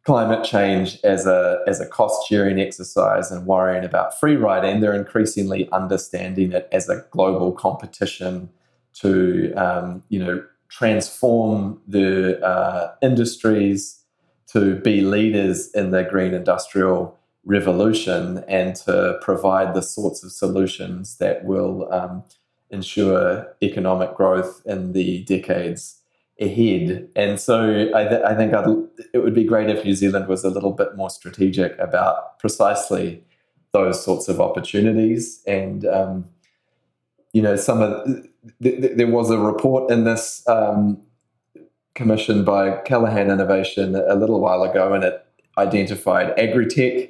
[0.03, 4.93] climate change as a as a cost sharing exercise and worrying about free riding, they're
[4.93, 8.49] increasingly understanding it as a global competition
[8.93, 14.01] to um, you know transform the uh, industries
[14.47, 17.17] to be leaders in the green industrial
[17.47, 22.23] revolution and to provide the sorts of solutions that will um,
[22.69, 26.01] ensure economic growth in the decades
[26.39, 27.07] ahead.
[27.15, 28.67] And so I, th- I think I'd,
[29.13, 33.23] it would be great if New Zealand was a little bit more strategic about precisely
[33.71, 35.41] those sorts of opportunities.
[35.47, 36.25] And, um,
[37.31, 38.05] you know, some of
[38.61, 41.01] th- th- there was a report in this um,
[41.95, 45.25] commissioned by Callaghan Innovation a little while ago, and it
[45.57, 47.09] identified agri-tech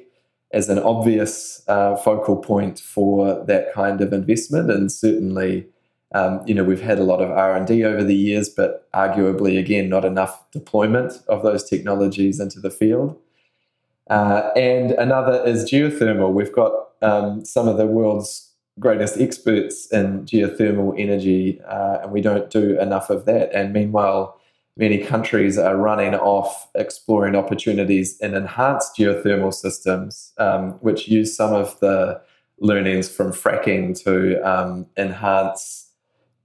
[0.52, 5.66] as an obvious uh, focal point for that kind of investment, and certainly
[6.14, 8.90] um, you know, we've had a lot of R and D over the years, but
[8.92, 13.18] arguably, again, not enough deployment of those technologies into the field.
[14.08, 16.32] Uh, and another is geothermal.
[16.32, 16.72] We've got
[17.02, 22.80] um, some of the world's greatest experts in geothermal energy, uh, and we don't do
[22.80, 23.52] enough of that.
[23.52, 24.40] And meanwhile,
[24.78, 31.52] many countries are running off exploring opportunities in enhanced geothermal systems, um, which use some
[31.52, 32.20] of the
[32.60, 35.90] learnings from fracking to um, enhance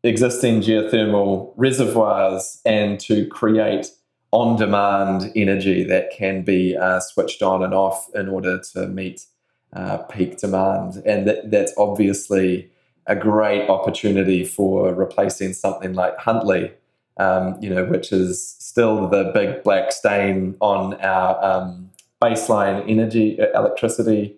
[0.04, 3.88] existing geothermal reservoirs and to create
[4.32, 9.28] on demand energy that can be uh, switched on and off in order to meet
[9.74, 10.96] uh, peak demand.
[11.06, 12.70] And that, that's obviously
[13.06, 16.72] a great opportunity for replacing something like Huntly,
[17.18, 21.90] um, you know, which is still the big black stain on our um,
[22.22, 24.36] baseline energy, uh, electricity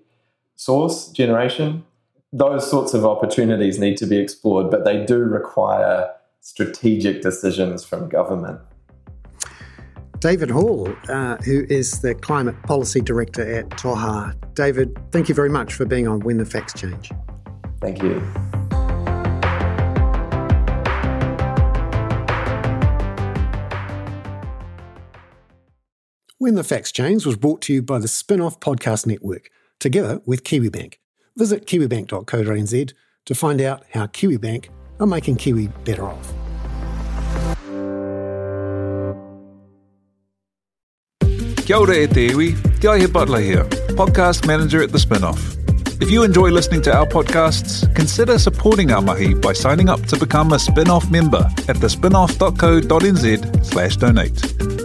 [0.56, 1.86] source generation.
[2.34, 6.12] Those sorts of opportunities need to be explored, but they do require
[6.42, 8.60] strategic decisions from government.
[10.20, 14.34] David Hall, uh, who is the Climate Policy Director at Toha.
[14.56, 17.12] David, thank you very much for being on When the Facts Change.
[17.80, 18.22] Thank you.
[26.38, 30.44] When the Facts Change was brought to you by the Spinoff Podcast Network, together with
[30.44, 30.96] KiwiBank.
[31.38, 32.94] Visit kiwibank.co.nz
[33.26, 34.68] to find out how KiwiBank
[35.00, 36.34] are making Kiwi better off.
[41.66, 43.64] Kia ora e te iwi, Te Aihe Butler here,
[43.96, 45.56] podcast manager at The Spinoff.
[46.02, 50.20] If you enjoy listening to our podcasts, consider supporting our mahi by signing up to
[50.20, 54.85] become a spin-off member at thespinoff.co.nz slash donate.